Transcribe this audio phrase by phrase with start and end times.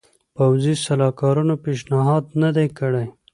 [0.35, 3.05] پوځي سلاکارانو پېشنهاد نه دی کړی.